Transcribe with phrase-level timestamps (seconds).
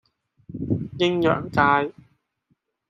[0.97, 1.93] 鷹揚街